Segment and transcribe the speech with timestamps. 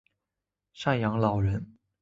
[0.73, 1.77] 赡养老人